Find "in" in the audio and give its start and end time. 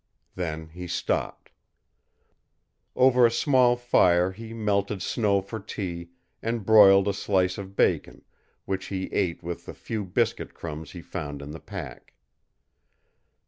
11.43-11.51